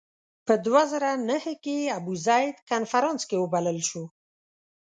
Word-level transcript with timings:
په 0.47 0.53
دوه 0.65 0.83
زره 0.91 1.11
نهه 1.29 1.53
کې 1.63 1.93
ابوزید 1.97 2.55
کنفرانس 2.69 3.21
کې 3.29 3.37
وبلل 3.39 3.79
شو. 3.89 4.03